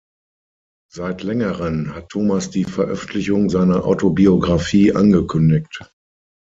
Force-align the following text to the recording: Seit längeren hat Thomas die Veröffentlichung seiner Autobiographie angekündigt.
Seit 0.91 1.21
längeren 1.21 1.93
hat 1.93 2.09
Thomas 2.09 2.49
die 2.49 2.63
Veröffentlichung 2.63 3.51
seiner 3.51 3.85
Autobiographie 3.85 4.93
angekündigt. 4.95 5.91